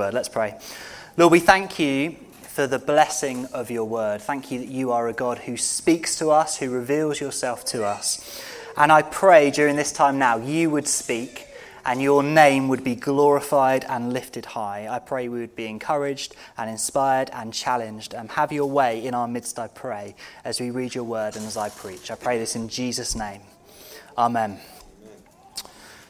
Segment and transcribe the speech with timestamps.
[0.00, 0.14] word.
[0.14, 0.58] Let's pray.
[1.18, 4.22] Lord, we thank you for the blessing of your word.
[4.22, 7.84] Thank you that you are a God who speaks to us, who reveals yourself to
[7.84, 8.42] us.
[8.78, 11.48] And I pray during this time now you would speak
[11.84, 14.88] and your name would be glorified and lifted high.
[14.88, 18.14] I pray we would be encouraged and inspired and challenged.
[18.14, 20.14] And have your way in our midst, I pray,
[20.46, 22.10] as we read your word and as I preach.
[22.10, 23.42] I pray this in Jesus' name.
[24.16, 24.60] Amen.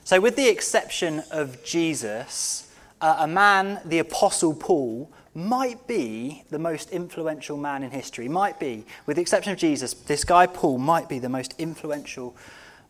[0.05, 2.70] So, with the exception of Jesus,
[3.01, 8.29] uh, a man, the Apostle Paul, might be the most influential man in history.
[8.29, 12.37] Might be, with the exception of Jesus, this guy Paul might be the most influential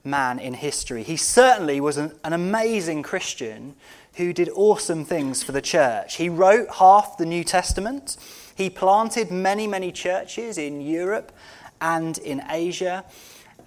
[0.02, 1.02] man in history.
[1.02, 3.74] He certainly was an, an amazing Christian
[4.15, 6.16] who did awesome things for the church.
[6.16, 8.16] He wrote half the New Testament.
[8.54, 11.32] He planted many, many churches in Europe
[11.80, 13.04] and in Asia,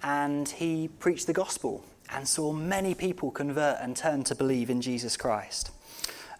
[0.02, 4.80] and he preached the gospel and saw many people convert and turn to believe in
[4.80, 5.70] Jesus Christ.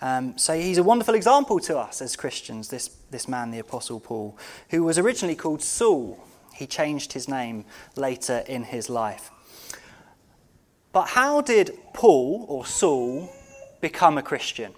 [0.04, 4.00] Um, so he's a wonderful example to us as Christians, this, this man, the Apostle
[4.00, 4.36] Paul,
[4.68, 6.22] who was originally called Saul.
[6.52, 7.64] He changed his name
[7.96, 9.30] later in his life.
[10.92, 13.32] But how did Paul, or Saul,
[13.80, 14.74] become a Christian?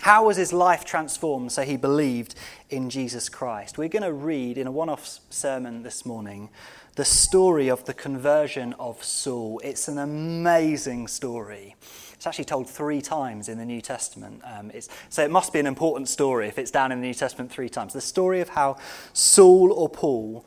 [0.00, 2.34] How was his life transformed so he believed
[2.68, 3.78] in Jesus Christ?
[3.78, 6.50] We're going to read in a one off sermon this morning
[6.96, 9.60] the story of the conversion of Saul.
[9.62, 11.76] It's an amazing story.
[12.22, 14.42] It's actually told three times in the New Testament.
[14.44, 14.70] Um,
[15.08, 17.68] so it must be an important story if it's down in the New Testament three
[17.68, 17.94] times.
[17.94, 18.76] The story of how
[19.12, 20.46] Saul or Paul,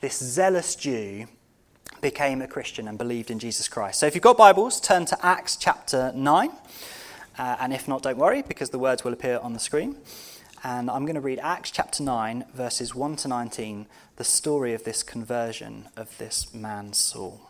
[0.00, 1.26] this zealous Jew,
[2.00, 4.00] became a Christian and believed in Jesus Christ.
[4.00, 6.50] So if you've got Bibles, turn to Acts chapter 9.
[7.36, 9.96] Uh, and if not, don't worry, because the words will appear on the screen.
[10.64, 13.84] And I'm going to read Acts chapter 9, verses 1 to 19,
[14.16, 17.49] the story of this conversion of this man Saul.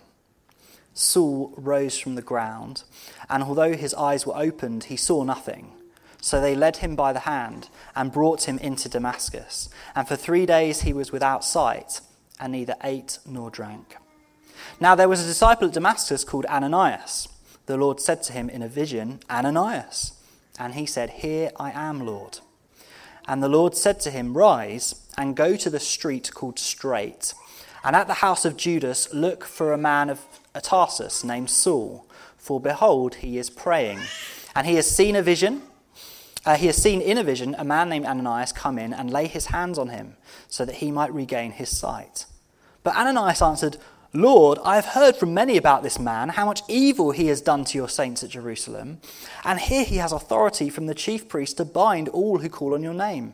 [0.93, 2.83] Saul rose from the ground,
[3.29, 5.71] and although his eyes were opened, he saw nothing.
[6.21, 9.69] So they led him by the hand and brought him into Damascus.
[9.95, 12.01] And for three days he was without sight
[12.39, 13.97] and neither ate nor drank.
[14.79, 17.27] Now there was a disciple at Damascus called Ananias.
[17.65, 20.13] The Lord said to him in a vision, Ananias.
[20.59, 22.39] And he said, Here I am, Lord.
[23.27, 27.33] And the Lord said to him, Rise and go to the street called Straight,
[27.83, 30.25] and at the house of Judas look for a man of
[30.59, 34.01] Tarsus named Saul, for behold, he is praying.
[34.53, 35.61] And he has seen a vision.
[36.45, 39.27] Uh, he has seen in a vision a man named Ananias come in and lay
[39.27, 40.17] his hands on him,
[40.47, 42.25] so that he might regain his sight.
[42.83, 43.77] But Ananias answered,
[44.13, 47.63] Lord, I have heard from many about this man, how much evil he has done
[47.65, 48.99] to your saints at Jerusalem,
[49.45, 52.83] and here he has authority from the chief priest to bind all who call on
[52.83, 53.33] your name.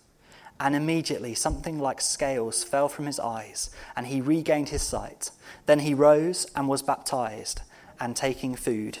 [0.63, 5.31] And immediately something like scales fell from his eyes, and he regained his sight.
[5.65, 7.61] Then he rose and was baptized,
[7.99, 8.99] and taking food,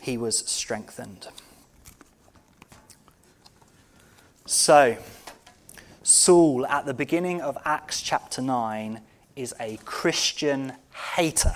[0.00, 1.28] he was strengthened.
[4.44, 4.96] So,
[6.02, 9.00] Saul, at the beginning of Acts chapter 9,
[9.36, 10.72] is a Christian
[11.14, 11.54] hater.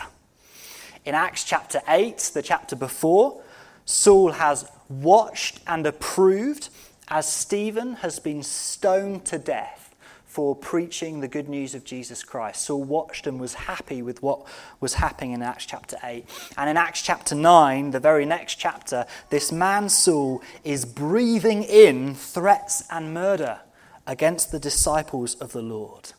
[1.04, 3.42] In Acts chapter 8, the chapter before,
[3.86, 6.68] Saul has watched and approved
[7.12, 9.94] as Stephen has been stoned to death
[10.24, 12.62] for preaching the good news of Jesus Christ.
[12.62, 14.46] Saul watched and was happy with what
[14.80, 16.24] was happening in Acts chapter 8.
[16.56, 22.14] And in Acts chapter 9, the very next chapter, this man Saul is breathing in
[22.14, 23.60] threats and murder
[24.06, 26.14] against the disciples of the Lord.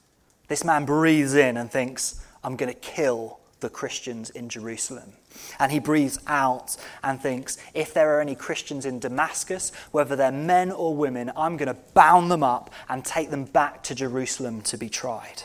[0.47, 5.13] This man breathes in and thinks, I'm going to kill the Christians in Jerusalem.
[5.59, 10.31] And he breathes out and thinks, if there are any Christians in Damascus, whether they're
[10.31, 14.61] men or women, I'm going to bound them up and take them back to Jerusalem
[14.63, 15.43] to be tried.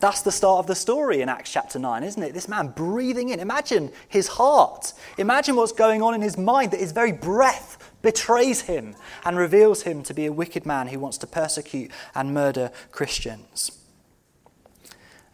[0.00, 2.34] That's the start of the story in Acts chapter 9, isn't it?
[2.34, 3.38] This man breathing in.
[3.38, 4.94] Imagine his heart.
[5.16, 9.82] Imagine what's going on in his mind that his very breath betrays him and reveals
[9.82, 13.81] him to be a wicked man who wants to persecute and murder Christians.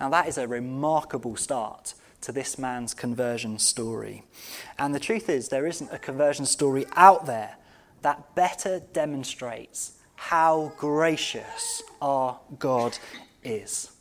[0.00, 4.24] Now, that is a remarkable start to this man's conversion story.
[4.78, 7.56] And the truth is, there isn't a conversion story out there
[8.02, 12.98] that better demonstrates how gracious our God
[13.42, 13.92] is.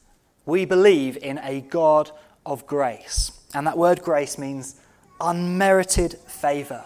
[0.46, 2.12] We believe in a God
[2.46, 3.32] of grace.
[3.54, 4.76] And that word grace means
[5.20, 6.84] unmerited favor.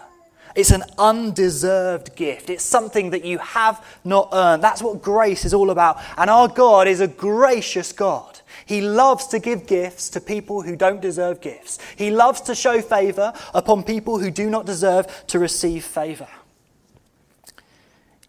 [0.54, 2.50] It's an undeserved gift.
[2.50, 4.62] It's something that you have not earned.
[4.62, 5.98] That's what grace is all about.
[6.18, 8.31] And our God is a gracious God.
[8.66, 11.78] He loves to give gifts to people who don't deserve gifts.
[11.96, 16.28] He loves to show favor upon people who do not deserve to receive favor.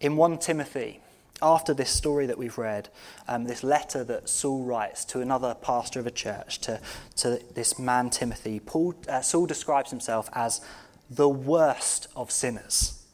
[0.00, 1.00] In 1 Timothy
[1.42, 2.88] after this story that we've read,
[3.28, 6.80] um, this letter that Saul writes to another pastor of a church, to,
[7.16, 10.60] to this man Timothy, Paul, uh, Saul describes himself as
[11.10, 13.04] the worst of sinners.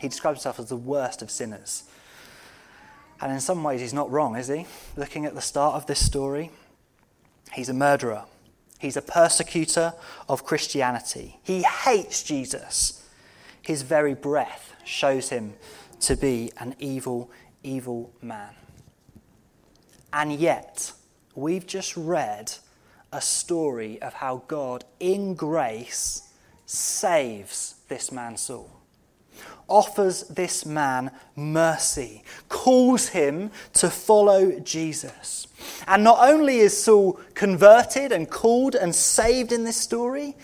[0.00, 1.84] He describes himself as the worst of sinners.
[3.20, 4.66] And in some ways, he's not wrong, is he?
[4.96, 6.50] Looking at the start of this story,
[7.52, 8.24] he's a murderer.
[8.78, 9.92] He's a persecutor
[10.28, 11.38] of Christianity.
[11.42, 13.06] He hates Jesus.
[13.60, 15.54] His very breath shows him
[16.00, 17.30] to be an evil
[17.62, 18.54] evil man.
[20.12, 20.92] And yet,
[21.34, 22.52] we've just read
[23.12, 26.28] a story of how God, in grace,
[26.66, 28.79] saves this man Saul,
[29.68, 35.46] offers this man mercy, calls him to follow Jesus.
[35.86, 40.36] And not only is Saul converted and called and saved in this story,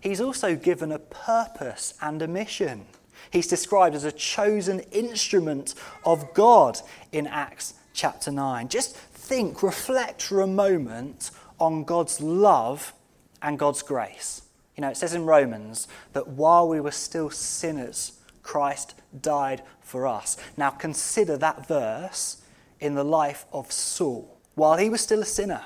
[0.00, 2.86] he's also given a purpose and a mission.
[3.30, 5.74] He's described as a chosen instrument
[6.04, 6.78] of God
[7.12, 8.68] in Acts chapter 9.
[8.68, 11.30] Just think, reflect for a moment
[11.60, 12.94] on God's love
[13.42, 14.42] and God's grace.
[14.76, 18.17] You know, it says in Romans that while we were still sinners,
[18.48, 20.38] Christ died for us.
[20.56, 22.38] Now consider that verse
[22.80, 24.38] in the life of Saul.
[24.54, 25.62] While he was still a sinner,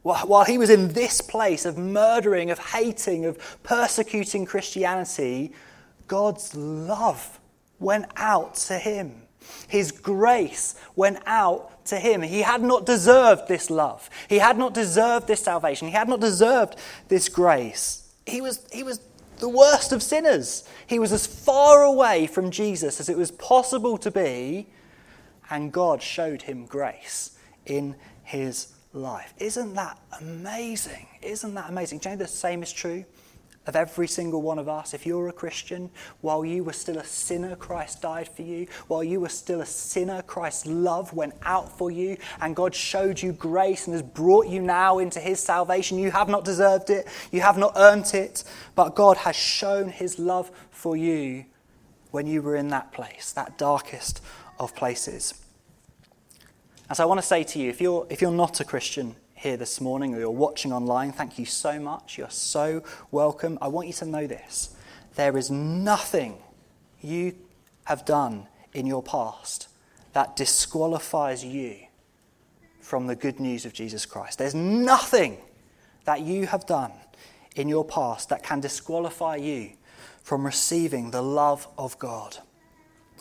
[0.00, 5.52] while he was in this place of murdering, of hating, of persecuting Christianity,
[6.06, 7.38] God's love
[7.78, 9.24] went out to him.
[9.68, 12.22] His grace went out to him.
[12.22, 14.08] He had not deserved this love.
[14.30, 15.88] He had not deserved this salvation.
[15.88, 16.76] He had not deserved
[17.08, 18.10] this grace.
[18.24, 19.00] He was, he was
[19.38, 20.64] the worst of sinners.
[20.86, 24.68] He was as far away from Jesus as it was possible to be,
[25.50, 29.34] and God showed him grace in his life.
[29.38, 31.06] Isn't that amazing?
[31.22, 31.98] Isn't that amazing?
[31.98, 33.04] Do you know the same is true
[33.68, 34.94] of every single one of us.
[34.94, 35.90] If you're a Christian,
[36.22, 38.66] while you were still a sinner, Christ died for you.
[38.86, 43.20] While you were still a sinner, Christ's love went out for you, and God showed
[43.20, 45.98] you grace and has brought you now into his salvation.
[45.98, 48.42] You have not deserved it, you have not earned it,
[48.74, 51.44] but God has shown his love for you
[52.10, 54.22] when you were in that place, that darkest
[54.58, 55.34] of places.
[56.88, 59.14] And so I want to say to you if you're, if you're not a Christian
[59.38, 62.18] here this morning or you're watching online, thank you so much.
[62.18, 63.58] You're so welcome.
[63.62, 64.74] I want you to know this
[65.14, 66.38] there is nothing
[67.00, 67.34] you
[67.84, 69.68] have done in your past
[70.12, 71.76] that disqualifies you
[72.80, 74.38] from the good news of Jesus Christ.
[74.38, 75.38] There's nothing
[76.04, 76.92] that you have done
[77.54, 79.72] in your past that can disqualify you
[80.22, 82.38] from receiving the love of God.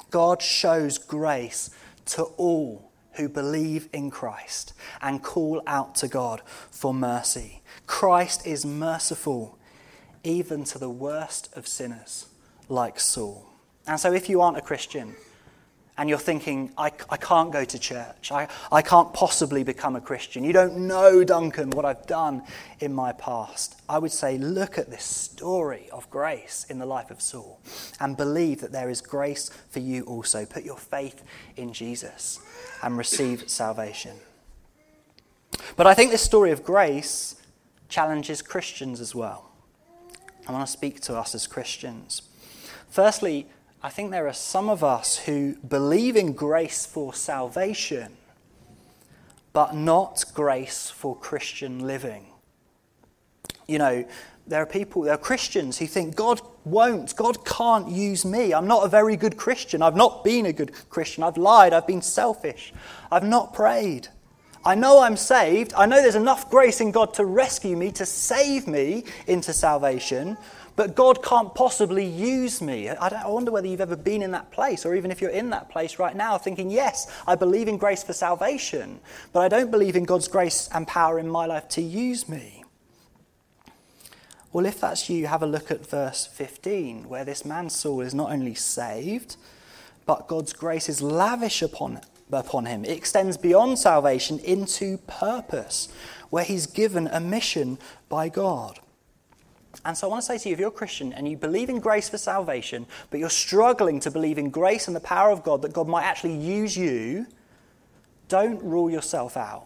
[0.09, 1.69] God shows grace
[2.05, 2.86] to all
[3.17, 7.61] who believe in Christ and call out to God for mercy.
[7.85, 9.57] Christ is merciful
[10.23, 12.27] even to the worst of sinners
[12.69, 13.45] like Saul.
[13.85, 15.15] And so, if you aren't a Christian,
[15.97, 18.31] and you're thinking, I, I can't go to church.
[18.31, 20.43] I, I can't possibly become a Christian.
[20.43, 22.43] You don't know, Duncan, what I've done
[22.79, 23.81] in my past.
[23.89, 27.59] I would say, look at this story of grace in the life of Saul
[27.99, 30.45] and believe that there is grace for you also.
[30.45, 31.23] Put your faith
[31.55, 32.39] in Jesus
[32.83, 34.17] and receive salvation.
[35.75, 37.41] But I think this story of grace
[37.89, 39.49] challenges Christians as well.
[40.47, 42.21] I want to speak to us as Christians.
[42.89, 43.47] Firstly,
[43.83, 48.17] I think there are some of us who believe in grace for salvation,
[49.53, 52.25] but not grace for Christian living.
[53.67, 54.05] You know,
[54.47, 58.53] there are people, there are Christians who think God won't, God can't use me.
[58.53, 59.83] I'm not a very good Christian.
[59.83, 61.23] I've not been a good Christian.
[61.23, 61.73] I've lied.
[61.73, 62.73] I've been selfish.
[63.11, 64.07] I've not prayed.
[64.65, 65.73] I know I'm saved.
[65.75, 70.37] I know there's enough grace in God to rescue me, to save me into salvation,
[70.77, 72.87] but God can't possibly use me.
[72.87, 75.49] I, I, wonder whether you've ever been in that place, or even if you're in
[75.49, 78.99] that place right now, thinking, yes, I believe in grace for salvation,
[79.33, 82.63] but I don't believe in God's grace and power in my life to use me.
[84.53, 88.13] Well, if that's you, have a look at verse 15, where this man Saul is
[88.13, 89.35] not only saved,
[90.05, 92.85] but God's grace is lavish upon, upon him.
[92.85, 95.89] It extends beyond salvation into purpose,
[96.29, 97.79] where he's given a mission
[98.09, 98.79] by God.
[99.87, 101.69] And so I want to say to you if you're a Christian and you believe
[101.69, 105.43] in grace for salvation, but you're struggling to believe in grace and the power of
[105.43, 107.25] God, that God might actually use you,
[108.27, 109.65] don't rule yourself out.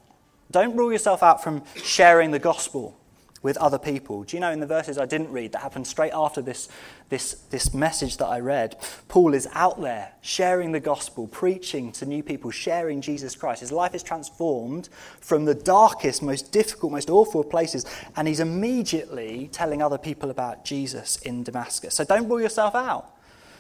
[0.52, 2.96] Don't rule yourself out from sharing the gospel
[3.42, 4.24] with other people.
[4.24, 6.70] Do you know in the verses I didn't read that happened straight after this,
[7.10, 8.76] this, this message that I read?
[9.08, 13.62] Paul is out there sharing the gospel, preaching to new people, sharing Jesus Christ.
[13.62, 19.50] His life is transformed from the darkest, most difficult, most awful places, and he's immediately
[19.52, 21.96] telling other people about Jesus in Damascus.
[21.96, 23.16] So don't rule yourself out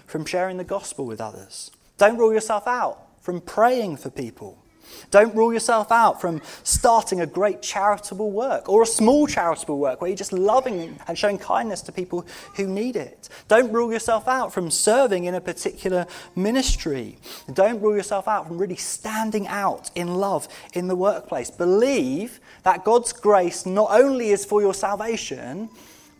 [0.05, 1.71] from sharing the gospel with others.
[1.97, 4.60] Don't rule yourself out from praying for people.
[5.09, 10.01] Don't rule yourself out from starting a great charitable work or a small charitable work
[10.01, 13.29] where you're just loving and showing kindness to people who need it.
[13.47, 16.05] Don't rule yourself out from serving in a particular
[16.35, 17.17] ministry.
[17.53, 21.49] Don't rule yourself out from really standing out in love in the workplace.
[21.49, 25.69] Believe that God's grace not only is for your salvation,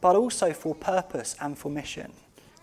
[0.02, 2.12] but also for purpose and for mission.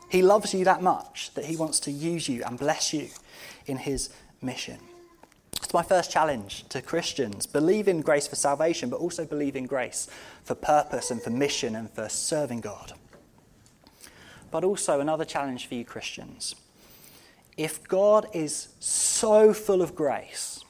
[0.09, 3.09] He loves you that much that he wants to use you and bless you
[3.67, 4.11] in his
[4.41, 4.79] mission.
[5.69, 7.45] It's my first challenge to Christians.
[7.45, 10.09] Believe in grace for salvation, but also believe in grace
[10.43, 12.95] for purpose and for mission and for serving God.
[14.51, 16.55] But also, another challenge for you Christians.
[17.59, 20.65] If God is so full of grace,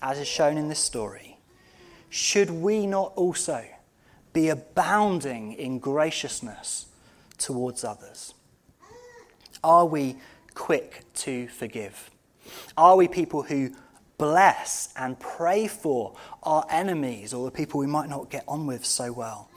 [0.00, 1.38] as is shown in this story,
[2.08, 3.64] should we not also
[4.32, 6.86] be abounding in graciousness
[7.36, 8.32] towards others?
[9.64, 10.18] Are we
[10.54, 12.10] quick to forgive?
[12.76, 13.74] Are we people who
[14.18, 18.84] bless and pray for our enemies or the people we might not get on with
[18.84, 19.48] so well?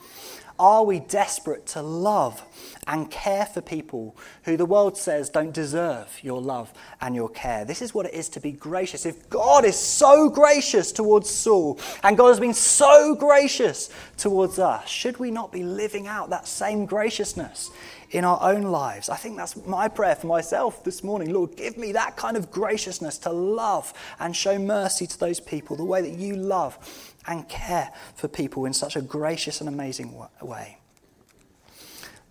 [0.60, 2.44] Are we desperate to love
[2.86, 7.64] and care for people who the world says don't deserve your love and your care?
[7.64, 9.06] This is what it is to be gracious.
[9.06, 13.88] If God is so gracious towards Saul and God has been so gracious
[14.18, 17.70] towards us, should we not be living out that same graciousness
[18.10, 19.08] in our own lives.
[19.08, 21.32] I think that's my prayer for myself this morning.
[21.32, 25.76] Lord, give me that kind of graciousness to love and show mercy to those people
[25.76, 30.14] the way that you love and care for people in such a gracious and amazing
[30.42, 30.78] way.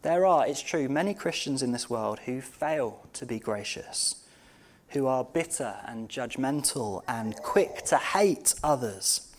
[0.01, 4.15] There are, it's true, many Christians in this world who fail to be gracious,
[4.89, 9.33] who are bitter and judgmental and quick to hate others.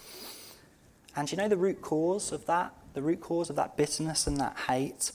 [1.16, 2.75] And you know the root cause of that?
[2.94, 5.12] The root cause of that bitterness and that hate?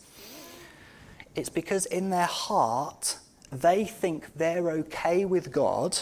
[1.35, 3.17] It's because in their heart,
[3.51, 5.97] they think they're okay with God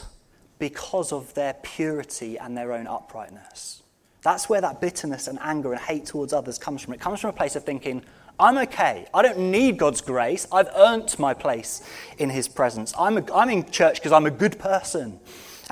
[0.60, 3.82] because of their purity and their own uprightness.
[4.22, 6.94] That's where that bitterness and anger and hate towards others comes from.
[6.94, 8.04] It comes from a place of thinking,
[8.40, 9.06] I'm okay.
[9.14, 10.48] I don't need God's grace.
[10.52, 11.88] I've earned my place
[12.18, 12.94] in His presence.
[12.98, 15.20] I'm, a, I'm in church because I'm a good person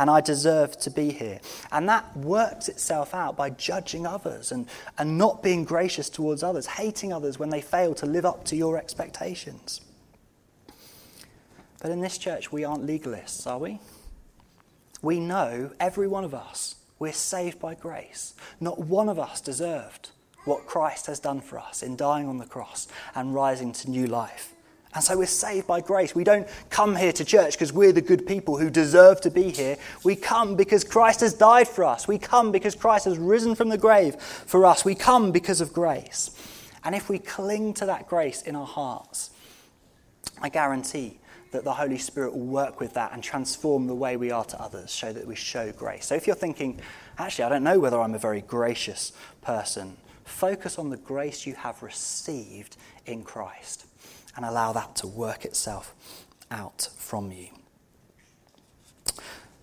[0.02, 1.40] and I deserve to be here.
[1.72, 4.66] And that works itself out by judging others and,
[4.98, 8.56] and not being gracious towards others, hating others when they fail to live up to
[8.56, 9.80] your expectations.
[11.84, 13.80] But in this church, we aren't legalists, are we?
[15.04, 18.34] We know, every one of us, we're saved by grace.
[18.60, 20.10] Not one of us deserved
[20.46, 24.08] what Christ has done for us in dying on the cross and rising to new
[24.08, 24.54] life.
[24.94, 26.14] And so we're saved by grace.
[26.14, 29.50] We don't come here to church because we're the good people who deserve to be
[29.50, 29.78] here.
[30.04, 32.08] We come because Christ has died for us.
[32.08, 34.84] We come because Christ has risen from the grave for us.
[34.84, 36.32] We come because of grace.
[36.84, 39.30] And if we cling to that grace in our hearts,
[40.42, 41.20] I guarantee
[41.52, 44.62] that the Holy Spirit will work with that and transform the way we are to
[44.62, 46.08] others, show that we show grace.
[46.08, 46.82] So if you're thinking,
[47.18, 49.96] actually, I don't know whether I'm a very gracious person,
[50.26, 53.86] focus on the grace you have received in Christ
[54.36, 55.94] and allow that to work itself
[56.50, 57.48] out from you.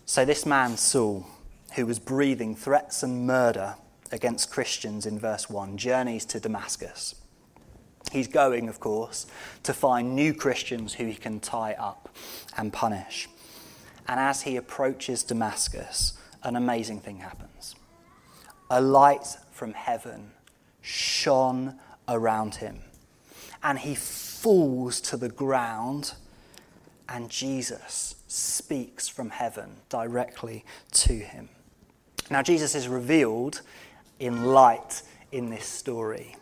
[0.05, 1.27] So, this man, Saul,
[1.75, 3.77] who was breathing threats and murder
[4.11, 7.15] against Christians in verse 1, journeys to Damascus.
[8.11, 9.27] He's going, of course,
[9.65, 12.09] to find new Christians who he can tie up
[12.57, 13.29] and punish.
[14.07, 17.75] And as he approaches Damascus, an amazing thing happens.
[18.71, 20.31] A light from heaven
[20.81, 22.81] shone around him
[23.63, 26.15] and he falls to the ground,
[27.09, 31.49] and Jesus speaks from heaven directly to him.
[32.31, 33.63] Now, Jesus is revealed
[34.19, 36.37] in light in this story.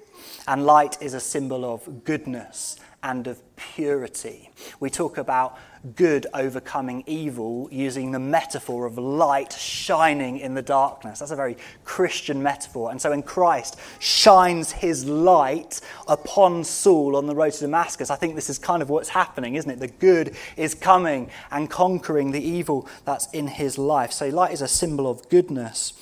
[0.48, 4.50] And light is a symbol of goodness and of purity.
[4.80, 5.58] We talk about
[5.94, 11.20] good overcoming evil using the metaphor of light shining in the darkness.
[11.20, 12.90] That's a very Christian metaphor.
[12.90, 18.16] And so when Christ shines his light upon Saul on the road to Damascus, I
[18.16, 19.78] think this is kind of what's happening, isn't it?
[19.78, 24.10] The good is coming and conquering the evil that's in his life.
[24.12, 25.92] So light is a symbol of goodness.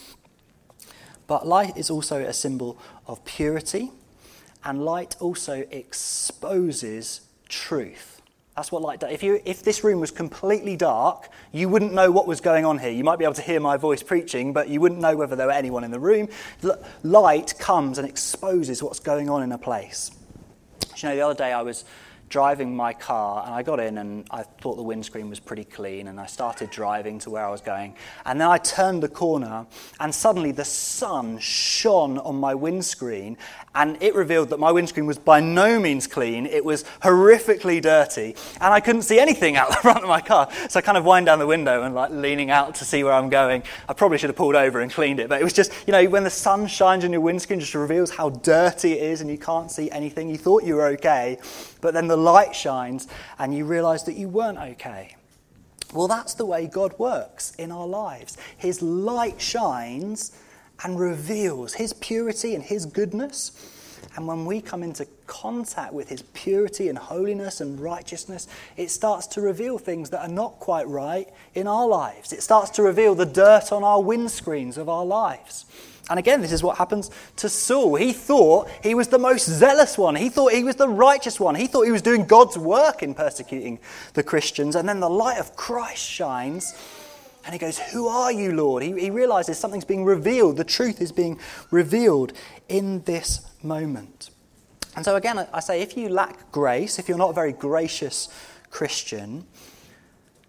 [1.26, 3.90] But light is also a symbol of purity,
[4.64, 8.14] and light also exposes truth.
[8.56, 9.11] That's what light does.
[9.11, 12.78] If, you, if this room was completely dark, you wouldn't know what was going on
[12.78, 12.90] here.
[12.90, 15.47] You might be able to hear my voice preaching, but you wouldn't know whether there
[15.47, 16.28] were anyone in the room.
[17.02, 20.12] Light comes and exposes what's going on in a place.
[20.97, 21.85] you know, the other day I was
[22.28, 26.09] driving my car and I got in and I thought the windscreen was pretty clean
[26.09, 27.94] and I started driving to where I was going.
[28.25, 29.66] And then I turned the corner
[30.00, 33.37] and suddenly the sun shone on my windscreen
[33.74, 36.46] and it revealed that my windscreen was by no means clean.
[36.46, 40.48] It was horrifically dirty and I couldn't see anything out the front of my car.
[40.68, 43.12] So I kind of wind down the window and like leaning out to see where
[43.12, 43.62] I'm going.
[43.88, 46.04] I probably should have pulled over and cleaned it, but it was just, you know,
[46.08, 49.38] when the sun shines on your windscreen just reveals how dirty it is and you
[49.38, 50.28] can't see anything.
[50.28, 51.38] You thought you were okay,
[51.80, 55.16] but then the light shines and you realize that you weren't okay.
[55.92, 58.36] Well, that's the way God works in our lives.
[58.56, 60.32] His light shines
[60.82, 63.70] and reveals His purity and His goodness.
[64.16, 69.26] And when we come into contact with His purity and holiness and righteousness, it starts
[69.28, 72.32] to reveal things that are not quite right in our lives.
[72.32, 75.64] It starts to reveal the dirt on our windscreens of our lives.
[76.10, 77.94] And again, this is what happens to Saul.
[77.94, 80.14] He thought he was the most zealous one.
[80.14, 81.54] He thought he was the righteous one.
[81.54, 83.78] He thought he was doing God's work in persecuting
[84.12, 84.76] the Christians.
[84.76, 86.74] And then the light of Christ shines.
[87.44, 88.82] And he goes, Who are you, Lord?
[88.82, 90.56] He, he realizes something's being revealed.
[90.56, 91.38] The truth is being
[91.70, 92.33] revealed
[92.68, 94.30] in this moment.
[94.96, 98.28] And so, again, I say if you lack grace, if you're not a very gracious
[98.70, 99.46] Christian,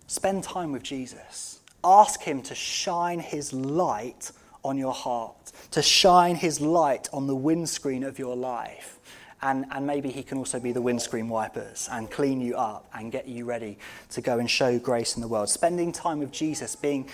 [0.08, 1.60] spend time with Jesus.
[1.84, 4.32] Ask him to shine his light
[4.64, 9.00] on your heart, to shine his light on the windscreen of your life.
[9.46, 13.12] And, and maybe he can also be the windscreen wipers and clean you up and
[13.12, 13.78] get you ready
[14.10, 15.50] to go and show grace in the world.
[15.50, 17.08] Spending time with Jesus, being,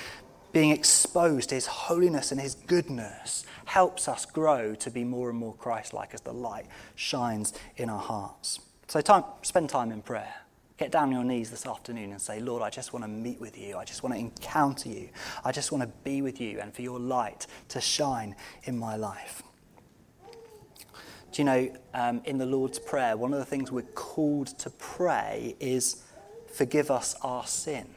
[0.54, 5.38] being exposed to his holiness and his goodness, helps us grow to be more and
[5.38, 8.62] more Christ like as the light shines in our hearts.
[8.88, 10.34] So, time, spend time in prayer.
[10.78, 13.42] Get down on your knees this afternoon and say, Lord, I just want to meet
[13.42, 13.76] with you.
[13.76, 15.10] I just want to encounter you.
[15.44, 18.96] I just want to be with you and for your light to shine in my
[18.96, 19.44] life.
[21.32, 24.70] Do you know, um, in the Lord's Prayer, one of the things we're called to
[24.70, 26.04] pray is,
[26.52, 27.88] Forgive us our sin.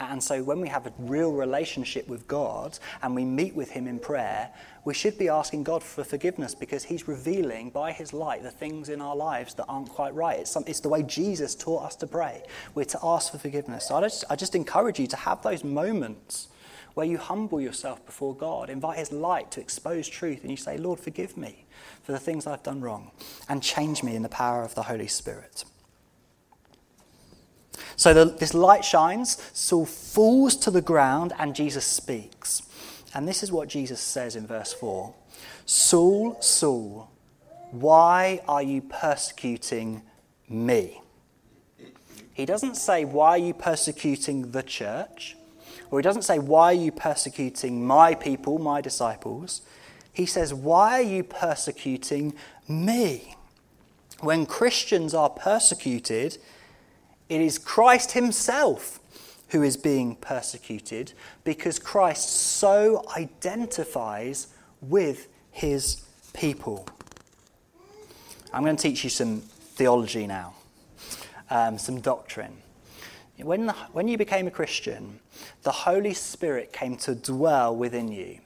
[0.00, 3.86] And so when we have a real relationship with God and we meet with Him
[3.86, 4.50] in prayer,
[4.84, 8.88] we should be asking God for forgiveness because He's revealing by His light the things
[8.88, 10.40] in our lives that aren't quite right.
[10.40, 12.42] It's, some, it's the way Jesus taught us to pray.
[12.74, 13.88] We're to ask for forgiveness.
[13.88, 16.48] So I just, I just encourage you to have those moments
[16.94, 20.78] where you humble yourself before God, invite His light to expose truth, and you say,
[20.78, 21.61] Lord, forgive me
[22.02, 23.10] for the things I've done wrong,
[23.48, 25.64] and change me in the power of the Holy Spirit.
[27.96, 32.62] So the, this light shines, Saul falls to the ground, and Jesus speaks.
[33.14, 35.14] And this is what Jesus says in verse 4
[35.66, 37.10] Saul, Saul,
[37.70, 40.02] why are you persecuting
[40.48, 41.00] me?
[42.34, 45.36] He doesn't say, Why are you persecuting the church?
[45.90, 49.62] Or he doesn't say, Why are you persecuting my people, my disciples?
[50.12, 52.34] He says, Why are you persecuting
[52.68, 53.36] me?
[54.20, 56.38] When Christians are persecuted,
[57.28, 59.00] it is Christ Himself
[59.48, 61.12] who is being persecuted
[61.44, 64.48] because Christ so identifies
[64.80, 66.86] with His people.
[68.52, 70.54] I'm going to teach you some theology now,
[71.50, 72.58] um, some doctrine.
[73.38, 75.20] When, the, when you became a Christian,
[75.62, 78.38] the Holy Spirit came to dwell within you.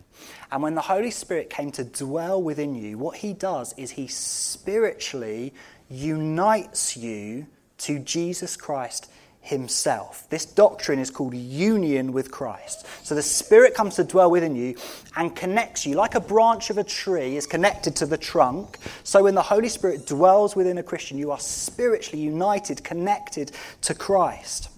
[0.51, 4.07] And when the Holy Spirit came to dwell within you, what he does is he
[4.07, 5.53] spiritually
[5.89, 7.47] unites you
[7.79, 10.29] to Jesus Christ himself.
[10.29, 12.87] This doctrine is called union with Christ.
[13.05, 14.77] So the Spirit comes to dwell within you
[15.17, 18.79] and connects you, like a branch of a tree is connected to the trunk.
[19.05, 23.53] So when the Holy Spirit dwells within a Christian, you are spiritually united, connected
[23.83, 24.69] to Christ.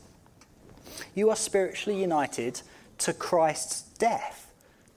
[1.15, 2.61] You are spiritually united
[2.99, 4.48] to Christ's death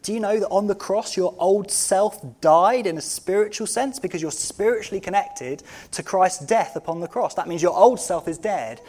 [0.03, 3.99] Do you know that on the cross your old self died in a spiritual sense
[3.99, 5.61] because you're spiritually connected
[5.91, 7.35] to Christ's death upon the cross?
[7.35, 8.81] That means your old self is dead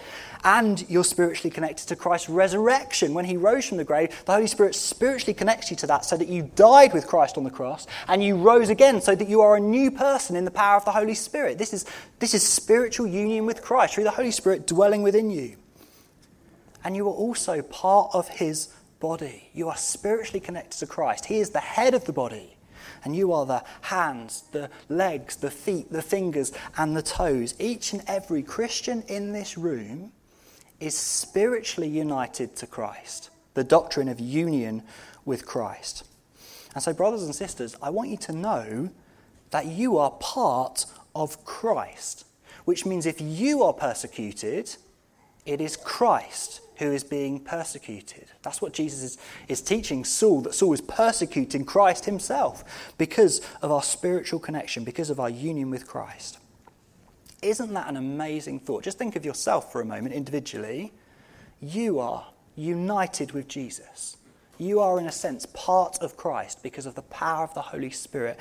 [0.42, 3.12] and you're spiritually connected to Christ's resurrection.
[3.12, 6.16] When he rose from the grave, the Holy Spirit spiritually connects you to that so
[6.16, 9.42] that you died with Christ on the cross and you rose again so that you
[9.42, 11.58] are a new person in the power of the Holy Spirit.
[11.58, 11.84] This is,
[12.20, 15.56] this is spiritual union with Christ through the Holy Spirit dwelling within you.
[16.84, 18.68] And you are also part of his
[19.02, 19.50] body.
[19.52, 21.26] You are spiritually connected to Christ.
[21.26, 22.56] He is the head of the body.
[23.04, 27.54] And you are the hands, the legs, the feet, the fingers, and the toes.
[27.58, 30.12] Each and every Christian in this room
[30.78, 34.84] is spiritually united to Christ, the doctrine of union
[35.24, 36.04] with Christ.
[36.74, 38.88] And so, brothers and sisters, I want you to know
[39.50, 42.24] that you are part of Christ,
[42.64, 44.76] which means if you are persecuted,
[45.44, 48.26] it is Christ who is being persecuted.
[48.42, 53.70] That's what Jesus is, is teaching Saul, that Saul is persecuting Christ himself because of
[53.70, 56.38] our spiritual connection, because of our union with Christ.
[57.42, 58.84] Isn't that an amazing thought?
[58.84, 60.92] Just think of yourself for a moment individually.
[61.60, 64.16] You are united with Jesus.
[64.58, 67.90] You are, in a sense, part of Christ because of the power of the Holy
[67.90, 68.38] Spirit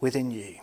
[0.00, 0.56] within you.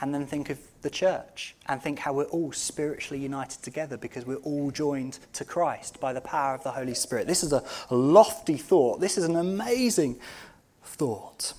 [0.00, 4.24] And then think of the church and think how we're all spiritually united together because
[4.24, 7.26] we're all joined to Christ by the power of the Holy Spirit.
[7.26, 9.00] This is a lofty thought.
[9.00, 10.20] This is an amazing
[10.84, 11.54] thought.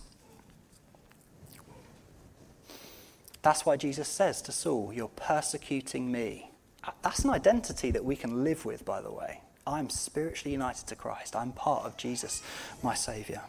[3.42, 6.52] That's why Jesus says to Saul, You're persecuting me.
[6.86, 9.42] Uh, that's an identity that we can live with, by the way.
[9.66, 11.36] I'm spiritually united to Christ.
[11.36, 12.42] I'm part of Jesus,
[12.82, 13.42] my Saviour.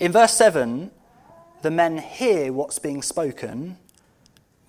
[0.00, 0.90] In verse 7,
[1.62, 3.76] the men hear what's being spoken,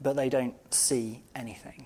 [0.01, 1.85] but they don't see anything.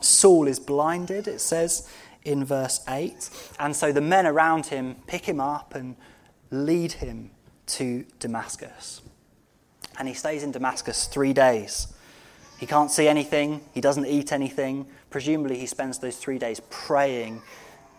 [0.00, 1.88] Saul is blinded, it says
[2.24, 5.96] in verse 8, and so the men around him pick him up and
[6.50, 7.30] lead him
[7.66, 9.02] to Damascus.
[9.98, 11.88] And he stays in Damascus three days.
[12.58, 14.86] He can't see anything, he doesn't eat anything.
[15.10, 17.42] Presumably, he spends those three days praying,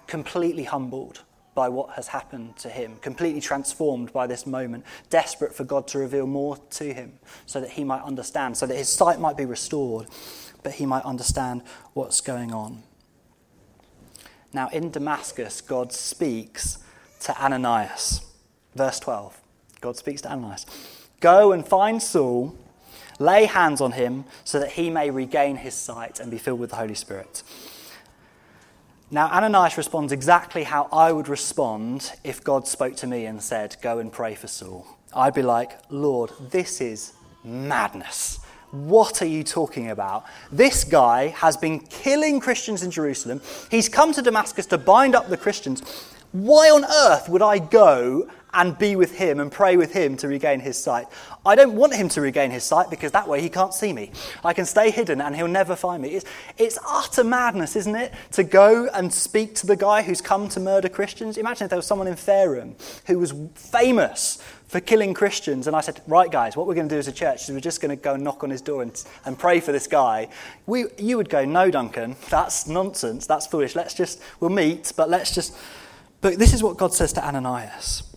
[0.07, 1.21] completely humbled
[1.55, 5.97] by what has happened to him, completely transformed by this moment, desperate for God to
[5.97, 7.13] reveal more to him
[7.45, 10.07] so that he might understand, so that his sight might be restored,
[10.61, 11.63] but he might understand
[11.93, 12.83] what's going on.
[14.53, 16.77] Now, in Damascus, God speaks
[17.21, 18.21] to Ananias.
[18.75, 19.39] Verse 12
[19.81, 20.65] God speaks to Ananias
[21.21, 22.55] Go and find Saul,
[23.19, 26.71] lay hands on him so that he may regain his sight and be filled with
[26.71, 27.43] the Holy Spirit.
[29.11, 33.75] Now, Ananias responds exactly how I would respond if God spoke to me and said,
[33.81, 34.87] Go and pray for Saul.
[35.15, 37.13] I'd be like, Lord, this is
[37.43, 38.39] madness.
[38.71, 40.25] What are you talking about?
[40.51, 43.41] This guy has been killing Christians in Jerusalem.
[43.69, 45.83] He's come to Damascus to bind up the Christians.
[46.31, 50.27] Why on earth would I go and be with him and pray with him to
[50.27, 51.07] regain his sight.
[51.45, 54.11] I don't want him to regain his sight because that way he can't see me.
[54.43, 56.09] I can stay hidden and he'll never find me.
[56.15, 56.25] It's,
[56.57, 58.13] it's utter madness, isn't it?
[58.31, 61.37] To go and speak to the guy who's come to murder Christians.
[61.37, 62.75] Imagine if there was someone in Fareham
[63.07, 65.67] who was famous for killing Christians.
[65.67, 67.59] And I said, right, guys, what we're going to do as a church is we're
[67.59, 70.29] just going to go knock on his door and, and pray for this guy.
[70.65, 73.27] We, you would go, no, Duncan, that's nonsense.
[73.27, 73.75] That's foolish.
[73.75, 75.55] Let's just, we'll meet, but let's just.
[76.21, 78.14] But this is what God says to Ananias.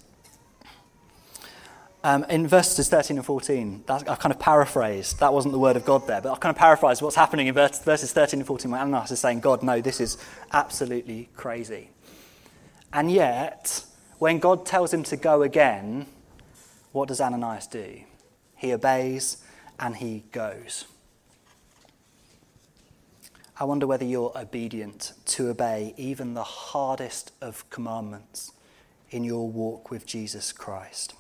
[2.05, 5.19] Um, in verses 13 and 14, that, I've kind of paraphrased.
[5.19, 7.55] That wasn't the word of God there, but I've kind of paraphrased what's happening in
[7.55, 10.17] verses 13 and 14 where Ananias is saying, God, no, this is
[10.53, 11.91] absolutely crazy.
[12.93, 13.85] And yet,
[14.19, 16.07] when God tells him to go again,
[16.93, 18.01] what does Ananias do?
[18.57, 19.39] He obeys
[19.79, 20.85] and he goes.
[23.61, 28.53] I wonder whether you're obedient to obey even the hardest of commandments
[29.11, 31.15] in your walk with Jesus Christ.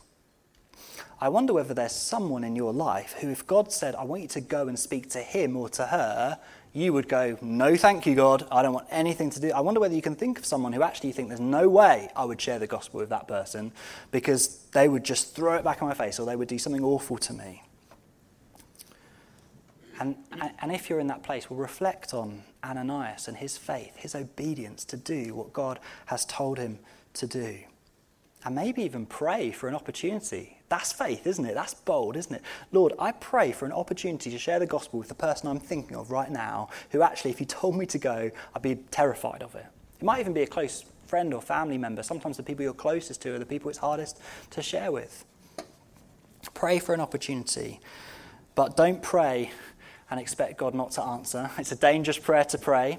[1.20, 4.28] I wonder whether there's someone in your life who, if God said, I want you
[4.28, 6.38] to go and speak to him or to her,
[6.72, 8.46] you would go, No, thank you, God.
[8.52, 9.50] I don't want anything to do.
[9.50, 12.08] I wonder whether you can think of someone who actually you think there's no way
[12.14, 13.72] I would share the gospel with that person
[14.12, 16.84] because they would just throw it back in my face or they would do something
[16.84, 17.62] awful to me.
[20.00, 20.14] And,
[20.60, 24.84] and if you're in that place, we'll reflect on Ananias and his faith, his obedience
[24.86, 26.78] to do what God has told him
[27.14, 27.58] to do.
[28.44, 31.54] And maybe even pray for an opportunity that's faith, isn't it?
[31.54, 32.42] That's bold, isn't it?
[32.72, 35.96] Lord, I pray for an opportunity to share the gospel with the person I'm thinking
[35.96, 39.54] of right now, who actually, if you told me to go, I'd be terrified of
[39.54, 39.66] it.
[39.98, 42.02] It might even be a close friend or family member.
[42.02, 44.20] Sometimes the people you're closest to are the people it's hardest
[44.50, 45.24] to share with.
[46.52, 47.80] Pray for an opportunity,
[48.54, 49.50] but don't pray
[50.10, 51.50] and expect God not to answer.
[51.58, 52.98] It's a dangerous prayer to pray.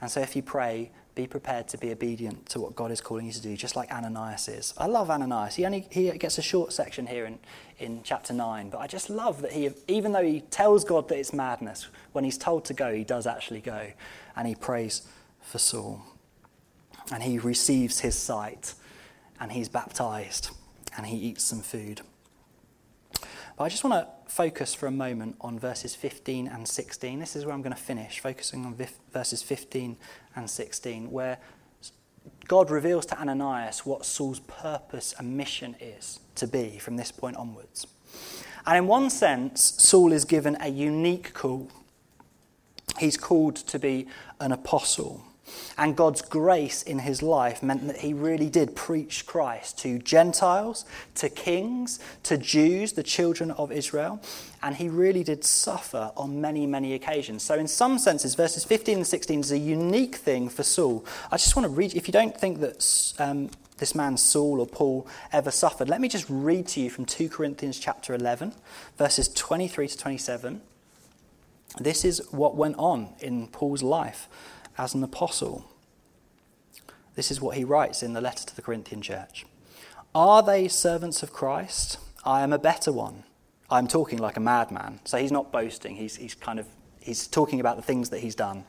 [0.00, 3.26] And so if you pray, be prepared to be obedient to what God is calling
[3.26, 4.72] you to do, just like Ananias is.
[4.78, 5.56] I love Ananias.
[5.56, 7.40] He only he gets a short section here in,
[7.80, 11.18] in chapter 9, but I just love that he, even though he tells God that
[11.18, 13.90] it's madness, when he's told to go, he does actually go.
[14.36, 15.02] And he prays
[15.40, 16.02] for Saul.
[17.12, 18.74] And he receives his sight,
[19.40, 20.50] and he's baptized,
[20.96, 22.00] and he eats some food.
[23.56, 27.18] But I just want to focus for a moment on verses 15 and 16.
[27.18, 28.76] This is where I'm going to finish, focusing on
[29.12, 29.96] verses 15
[30.36, 31.38] and 16, where
[32.46, 37.36] God reveals to Ananias what Saul's purpose and mission is to be from this point
[37.36, 37.86] onwards.
[38.66, 41.68] And in one sense, Saul is given a unique call.
[42.98, 44.06] He's called to be
[44.40, 45.24] an apostle.
[45.76, 50.84] And God's grace in his life meant that he really did preach Christ to Gentiles,
[51.16, 54.20] to kings, to Jews, the children of Israel.
[54.62, 57.42] And he really did suffer on many, many occasions.
[57.42, 61.04] So, in some senses, verses 15 and 16 is a unique thing for Saul.
[61.30, 64.66] I just want to read, if you don't think that um, this man Saul or
[64.66, 68.52] Paul ever suffered, let me just read to you from 2 Corinthians chapter 11,
[68.96, 70.60] verses 23 to 27.
[71.78, 74.28] This is what went on in Paul's life
[74.78, 75.70] as an apostle.
[77.14, 79.44] This is what he writes in the letter to the Corinthian church
[80.14, 81.98] Are they servants of Christ?
[82.24, 83.24] I am a better one.
[83.70, 85.00] I'm talking like a madman.
[85.04, 86.66] So he's not boasting, he's, he's kind of
[87.00, 88.64] he's talking about the things that he's done.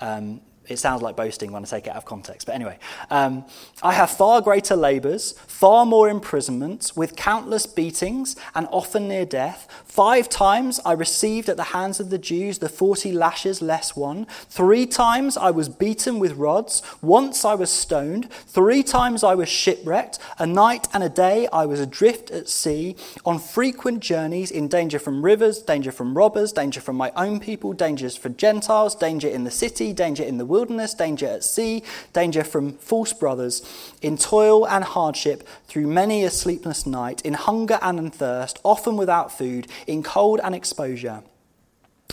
[0.00, 2.46] Um, it sounds like boasting when I take it out of context.
[2.46, 2.78] But anyway,
[3.10, 3.44] um,
[3.82, 9.68] I have far greater labours, far more imprisonments, with countless beatings, and often near death.
[9.84, 14.26] Five times I received at the hands of the Jews the forty lashes less one.
[14.48, 16.82] Three times I was beaten with rods.
[17.02, 18.30] Once I was stoned.
[18.32, 20.18] Three times I was shipwrecked.
[20.38, 24.98] A night and a day I was adrift at sea, on frequent journeys, in danger
[24.98, 29.44] from rivers, danger from robbers, danger from my own people, dangers for Gentiles, danger in
[29.44, 33.54] the city, danger in the wilderness, danger at sea, danger from false brothers,
[34.00, 38.96] in toil and hardship, through many a sleepless night, in hunger and in thirst, often
[38.96, 41.22] without food, in cold and exposure.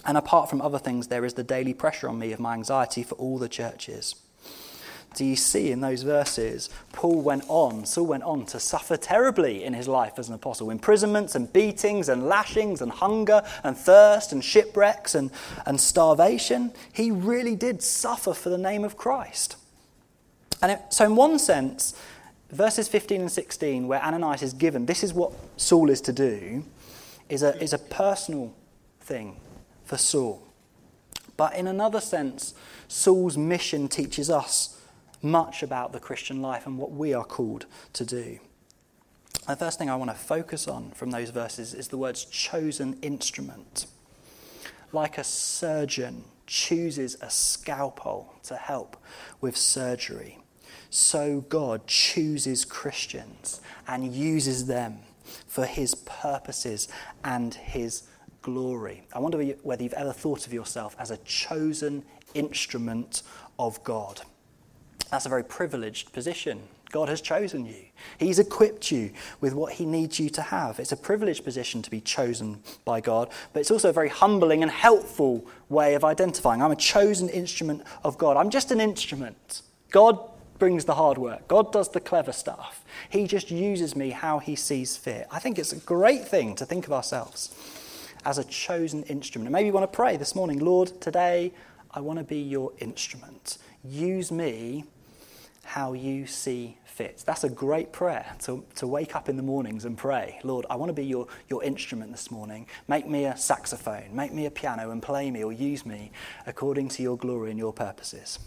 [0.04, 3.04] And apart from other things, there is the daily pressure on me of my anxiety
[3.04, 4.16] for all the churches
[5.14, 9.64] do you see in those verses, Paul went on, Saul went on to suffer terribly
[9.64, 14.32] in his life as an apostle imprisonments and beatings and lashings and hunger and thirst
[14.32, 15.30] and shipwrecks and,
[15.66, 16.72] and starvation.
[16.94, 19.58] He really did suffer for the name of Christ.
[20.62, 21.94] And it, so, in one sense,
[22.50, 26.64] verses 15 and 16, where Ananias is given, this is what Saul is to do,
[27.28, 28.54] is a, is a personal
[29.02, 29.36] thing
[29.84, 30.42] for Saul.
[31.36, 32.54] But in another sense,
[32.88, 34.78] Saul's mission teaches us
[35.22, 38.40] much about the Christian life and what we are called to do.
[39.48, 42.98] The first thing I want to focus on from those verses is the words chosen
[43.02, 43.88] instrument.
[44.92, 48.98] Like a surgeon chooses a scalpel to help
[49.40, 50.40] with surgery,
[50.90, 55.00] so God chooses Christians and uses them
[55.48, 56.88] for his purposes
[57.24, 58.04] and his
[58.42, 59.04] glory.
[59.14, 62.04] I wonder whether you've ever thought of yourself as a chosen
[62.34, 63.24] instrument
[63.58, 64.22] of God.
[65.12, 66.64] That's a very privileged position.
[66.92, 67.86] God has chosen you.
[68.18, 70.80] He's equipped you with what He needs you to have.
[70.80, 74.62] It's a privileged position to be chosen by God, but it's also a very humbling
[74.62, 76.62] and helpful way of identifying.
[76.62, 78.38] I'm a chosen instrument of God.
[78.38, 79.62] I'm just an instrument.
[79.90, 80.20] God
[80.60, 82.86] brings the hard work, God does the clever stuff.
[83.10, 85.28] He just uses me how He sees fit.
[85.32, 87.56] I think it's a great thing to think of ourselves
[88.26, 89.48] as a chosen instrument.
[89.48, 91.52] And maybe you want to pray this morning Lord, today
[91.90, 93.58] I want to be your instrument.
[93.84, 94.86] Use me
[95.64, 97.24] how you see fit.
[97.26, 100.76] That's a great prayer to, to wake up in the mornings and pray, Lord, I
[100.76, 102.68] want to be your, your instrument this morning.
[102.88, 106.12] Make me a saxophone, make me a piano, and play me or use me
[106.46, 108.40] according to your glory and your purposes.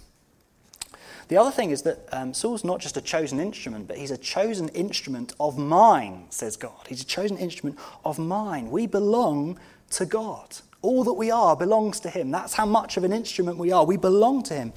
[1.29, 4.19] The other thing is that um, Saul's not just a chosen instrument, but he's a
[4.19, 6.87] chosen instrument of mine, says God.
[6.87, 8.71] He's a chosen instrument of mine.
[8.71, 9.59] We belong
[9.93, 10.57] to God.
[10.85, 12.31] All that we are belongs to Him.
[12.31, 13.85] That's how much of an instrument we are.
[13.85, 14.73] We belong to Him.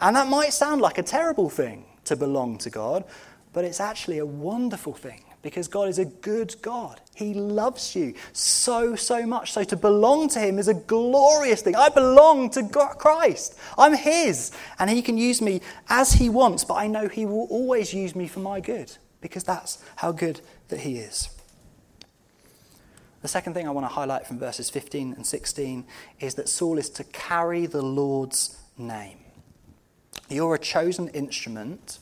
[0.00, 3.04] And that might sound like a terrible thing to belong to God,
[3.52, 7.00] but it's actually a wonderful thing because God is a good God.
[7.14, 9.52] He loves you so, so much.
[9.52, 11.76] So to belong to Him is a glorious thing.
[11.76, 13.56] I belong to God, Christ.
[13.76, 17.46] I'm His, and He can use me as He wants, but I know He will
[17.50, 21.28] always use me for my good because that's how good that He is.
[23.22, 25.84] The second thing I want to highlight from verses 15 and 16
[26.18, 29.18] is that Saul is to carry the Lord's name.
[30.28, 32.00] You're a chosen instrument,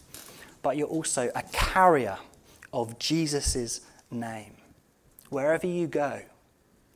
[0.63, 2.17] but you're also a carrier
[2.73, 4.55] of Jesus' name.
[5.29, 6.23] Wherever you go,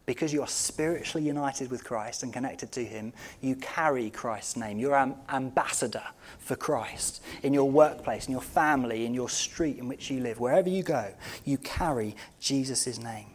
[0.06, 4.78] because you are spiritually united with Christ and connected to Him, you carry Christ's name.
[4.78, 6.04] You're an ambassador
[6.38, 10.40] for Christ in your workplace, in your family, in your street in which you live,
[10.40, 11.12] wherever you go,
[11.44, 13.33] you carry Jesus' name.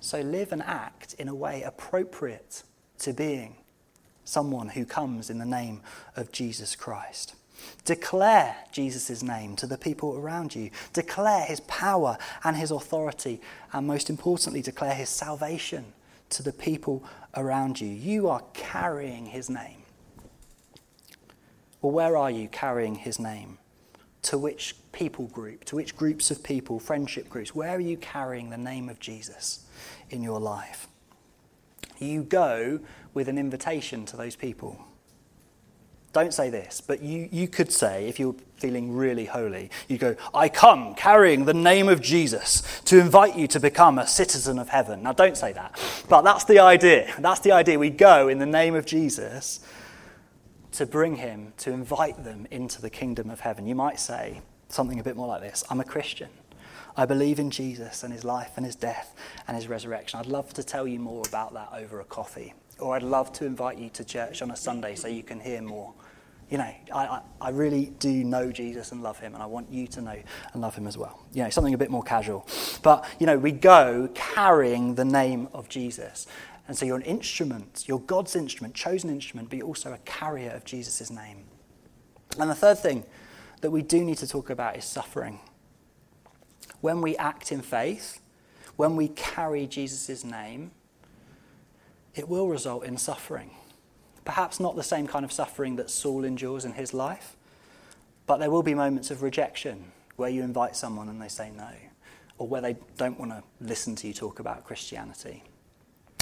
[0.00, 2.62] So live and act in a way appropriate
[3.00, 3.56] to being
[4.24, 5.80] someone who comes in the name
[6.16, 7.34] of Jesus Christ.
[7.84, 10.70] Declare Jesus' name to the people around you.
[10.92, 13.40] Declare his power and his authority,
[13.72, 15.92] and most importantly, declare his salvation
[16.30, 17.02] to the people
[17.34, 17.88] around you.
[17.88, 19.82] You are carrying his name.
[21.80, 23.58] Well, where are you carrying his name?
[24.22, 25.64] To which people group?
[25.66, 27.54] To which groups of people, friendship groups?
[27.54, 29.64] Where are you carrying the name of Jesus
[30.10, 30.88] in your life?
[31.98, 32.80] You go
[33.14, 34.84] with an invitation to those people.
[36.12, 40.16] Don't say this, but you, you could say, if you're feeling really holy, you go,
[40.32, 44.70] I come carrying the name of Jesus to invite you to become a citizen of
[44.70, 45.02] heaven.
[45.02, 45.78] Now, don't say that,
[46.08, 47.12] but that's the idea.
[47.18, 47.78] That's the idea.
[47.78, 49.60] We go in the name of Jesus
[50.78, 53.66] to bring him, to invite them into the kingdom of heaven.
[53.66, 56.30] You might say something a bit more like this I'm a Christian.
[56.96, 59.14] I believe in Jesus and his life and his death
[59.46, 60.18] and his resurrection.
[60.18, 63.44] I'd love to tell you more about that over a coffee or I'd love to
[63.44, 65.94] invite you to church on a Sunday so you can hear more.
[66.48, 69.70] You know, I, I, I, really do know Jesus and love him, and I want
[69.70, 70.16] you to know
[70.52, 71.26] and love him as well.
[71.34, 72.48] You know, something a bit more casual.
[72.82, 76.26] But, you know, we go carrying the name of Jesus.
[76.68, 80.50] And so you're an instrument, you're God's instrument, chosen instrument, but you're also a carrier
[80.50, 81.44] of Jesus' name.
[82.38, 83.04] And the third thing
[83.62, 85.40] that we do need to talk about is suffering.
[86.82, 88.20] When we act in faith,
[88.76, 90.70] when we carry Jesus' name,
[92.14, 93.50] it will result in suffering.
[94.26, 97.34] Perhaps not the same kind of suffering that Saul endures in his life,
[98.26, 101.70] but there will be moments of rejection where you invite someone and they say no,
[102.36, 105.44] or where they don't want to listen to you talk about Christianity.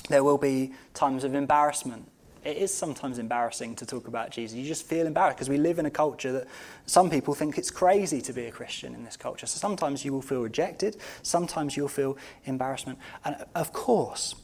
[0.09, 2.11] There will be times of embarrassment.
[2.45, 4.57] It is sometimes embarrassing to talk about Jesus.
[4.57, 6.47] You just feel embarrassed because we live in a culture that
[6.87, 9.47] some people think it's crazy to be a Christian in this culture.
[9.47, 13.01] So sometimes you will feel rejected, sometimes you'll feel embarrassment.
[13.25, 14.37] And of course,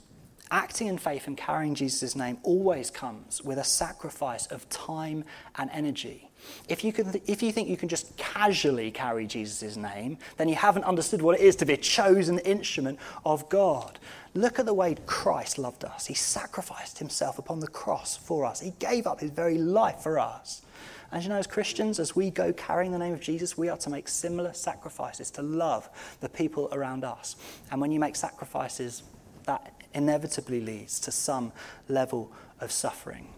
[0.50, 5.22] acting in faith and carrying Jesus' name always comes with a sacrifice of time
[5.54, 6.31] and energy.
[6.68, 10.54] If you, can, if you think you can just casually carry Jesus' name, then you
[10.54, 13.98] haven't understood what it is to be a chosen instrument of God.
[14.34, 16.06] Look at the way Christ loved us.
[16.06, 20.18] He sacrificed himself upon the cross for us, He gave up his very life for
[20.18, 20.62] us.
[21.10, 23.76] And you know, as Christians, as we go carrying the name of Jesus, we are
[23.78, 27.36] to make similar sacrifices to love the people around us.
[27.70, 29.02] And when you make sacrifices,
[29.44, 31.52] that inevitably leads to some
[31.88, 33.28] level of suffering.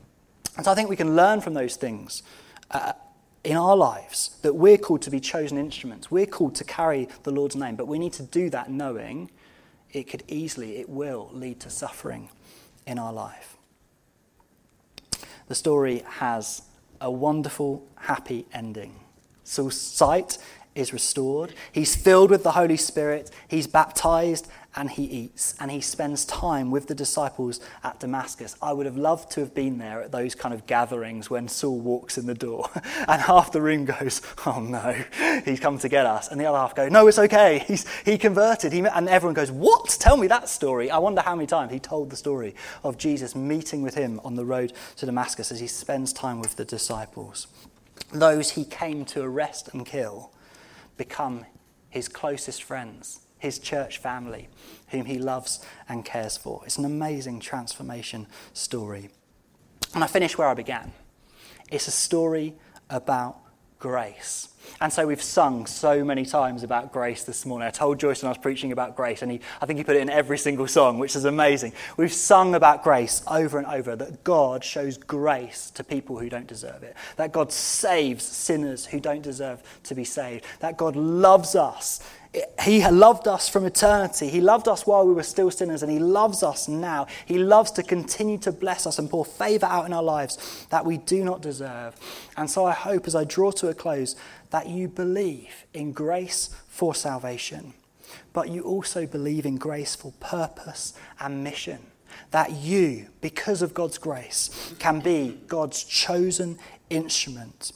[0.56, 2.22] And so I think we can learn from those things
[2.74, 2.92] uh,
[3.44, 6.10] in our lives that we're called to be chosen instruments.
[6.10, 9.30] We're called to carry the Lord's name, but we need to do that knowing
[9.92, 12.30] it could easily, it will lead to suffering
[12.86, 13.56] in our life.
[15.46, 16.62] The story has
[17.00, 18.98] a wonderful, happy ending.
[19.44, 20.38] Saul's sight
[20.74, 21.54] is restored.
[21.70, 23.30] He's filled with the Holy Spirit.
[23.46, 28.56] He's baptized and he eats and he spends time with the disciples at Damascus.
[28.60, 31.78] I would have loved to have been there at those kind of gatherings when Saul
[31.78, 32.68] walks in the door
[33.08, 34.96] and half the room goes, Oh no,
[35.44, 36.28] he's come to get us.
[36.28, 37.64] And the other half go, No, it's okay.
[37.66, 38.72] He's, he converted.
[38.72, 39.96] He, and everyone goes, What?
[40.00, 40.90] Tell me that story.
[40.90, 44.34] I wonder how many times he told the story of Jesus meeting with him on
[44.34, 47.46] the road to Damascus as he spends time with the disciples.
[48.12, 50.32] Those he came to arrest and kill
[50.96, 51.46] become
[51.90, 54.48] his closest friends his church family,
[54.88, 56.62] whom he loves and cares for.
[56.64, 59.10] It's an amazing transformation story.
[59.94, 60.92] And I finish where I began.
[61.70, 62.54] It's a story
[62.88, 63.36] about
[63.78, 64.48] grace.
[64.80, 67.66] And so we've sung so many times about grace this morning.
[67.66, 69.96] I told Joyce when I was preaching about grace, and he, I think he put
[69.96, 71.72] it in every single song, which is amazing.
[71.96, 76.46] We've sung about grace over and over that God shows grace to people who don't
[76.46, 81.54] deserve it, that God saves sinners who don't deserve to be saved, that God loves
[81.54, 82.00] us
[82.64, 84.28] he loved us from eternity.
[84.28, 87.06] He loved us while we were still sinners, and He loves us now.
[87.26, 90.84] He loves to continue to bless us and pour favor out in our lives that
[90.84, 91.94] we do not deserve.
[92.36, 94.16] And so I hope as I draw to a close
[94.54, 97.74] that you believe in grace for salvation,
[98.32, 101.78] but you also believe in grace for purpose and mission.
[102.30, 107.72] That you, because of God's grace, can be God's chosen instrument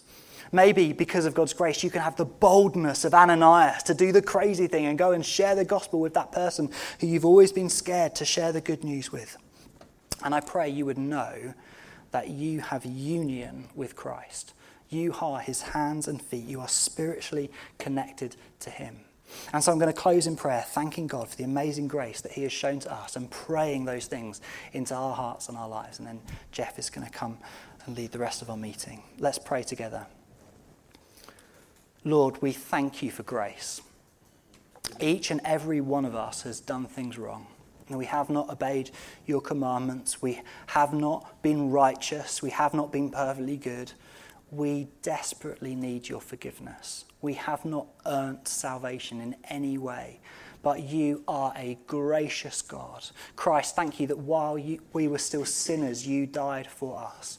[0.52, 4.22] Maybe because of God's grace, you can have the boldness of Ananias to do the
[4.22, 6.70] crazy thing and go and share the gospel with that person
[7.00, 9.36] who you've always been scared to share the good news with.
[10.24, 11.54] And I pray you would know
[12.12, 14.54] that you have union with Christ.
[14.88, 16.44] You are his hands and feet.
[16.44, 19.00] You are spiritually connected to him.
[19.52, 22.32] And so I'm going to close in prayer, thanking God for the amazing grace that
[22.32, 24.40] He has shown to us and praying those things
[24.72, 25.98] into our hearts and our lives.
[25.98, 26.20] And then
[26.50, 27.38] Jeff is going to come
[27.84, 29.02] and lead the rest of our meeting.
[29.18, 30.06] Let's pray together.
[32.04, 33.82] Lord, we thank you for grace.
[35.00, 37.46] Each and every one of us has done things wrong.
[37.90, 38.90] We have not obeyed
[39.26, 40.20] your commandments.
[40.20, 42.42] We have not been righteous.
[42.42, 43.92] We have not been perfectly good.
[44.50, 47.04] We desperately need your forgiveness.
[47.20, 50.20] We have not earned salvation in any way,
[50.62, 53.04] but you are a gracious God.
[53.36, 57.38] Christ, thank you that while you, we were still sinners, you died for us.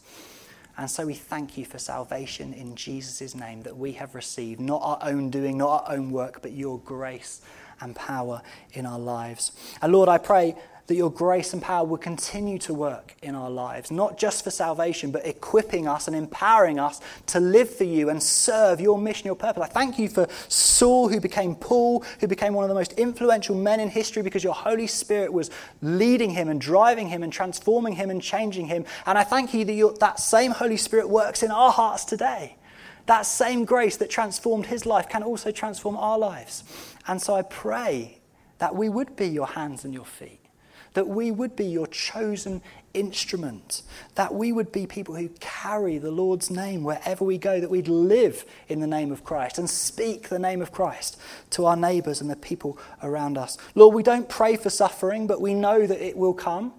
[0.78, 4.82] And so we thank you for salvation in Jesus' name that we have received, not
[4.82, 7.42] our own doing, not our own work, but your grace
[7.82, 8.42] and power
[8.74, 9.52] in our lives.
[9.82, 10.56] And Lord, I pray
[10.90, 14.50] that your grace and power will continue to work in our lives, not just for
[14.50, 19.28] salvation, but equipping us and empowering us to live for you and serve your mission,
[19.28, 19.62] your purpose.
[19.62, 23.56] I thank you for Saul, who became Paul, who became one of the most influential
[23.56, 25.52] men in history because your Holy Spirit was
[25.84, 28.84] leading him and driving him and transforming him and changing him.
[29.06, 32.58] And I thank you that that same Holy Spirit works in our hearts today.
[33.06, 36.64] That same grace that transformed his life can also transform our lives.
[37.08, 38.22] And so I pray
[38.58, 40.49] that we would be your hands and your feet
[40.94, 42.62] that we would be your chosen
[42.94, 43.84] instrument,
[44.16, 47.88] that we would be people who carry the Lord's name wherever we go, that we'd
[47.88, 51.20] live in the name of Christ and speak the name of Christ
[51.52, 53.58] to our neighbours and the people around us.
[53.76, 56.74] Lord, we don't pray for suffering, but we know that it will come.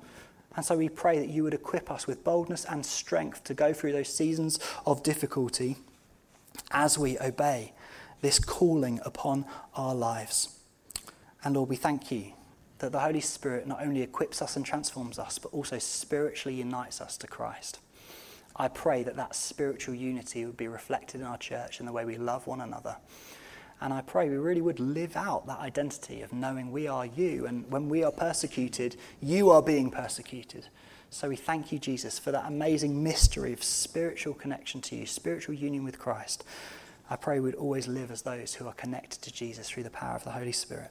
[0.56, 3.72] And so we pray that you would equip us with boldness and strength to go
[3.72, 5.76] through those seasons of difficulty
[6.72, 7.72] as we obey
[8.20, 10.58] this calling upon our lives.
[11.44, 12.32] And Lord, we thank you
[12.80, 17.00] that the Holy Spirit not only equips us and transforms us, but also spiritually unites
[17.00, 17.78] us to Christ.
[18.56, 22.04] I pray that that spiritual unity would be reflected in our church in the way
[22.04, 22.96] we love one another.
[23.80, 27.46] And I pray we really would live out that identity of knowing we are you.
[27.46, 30.68] And when we are persecuted, you are being persecuted.
[31.08, 35.54] So we thank you, Jesus, for that amazing mystery of spiritual connection to you, spiritual
[35.54, 36.44] union with Christ.
[37.08, 40.14] I pray we'd always live as those who are connected to Jesus through the power
[40.14, 40.90] of the Holy Spirit.